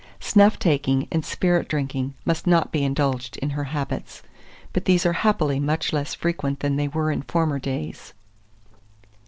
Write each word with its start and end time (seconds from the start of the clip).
Snuff 0.19 0.57
taking 0.57 1.07
and 1.11 1.23
spirit 1.23 1.67
drinking 1.69 2.15
must 2.25 2.47
not 2.47 2.71
be 2.71 2.83
included 2.83 3.37
in 3.37 3.51
her 3.51 3.65
habits; 3.65 4.23
but 4.73 4.85
these 4.85 5.05
are 5.05 5.13
happily 5.13 5.59
much 5.59 5.93
less 5.93 6.15
frequent 6.15 6.59
than 6.61 6.75
they 6.75 6.87
were 6.87 7.11
in 7.11 7.21
former 7.21 7.59
days. 7.59 8.15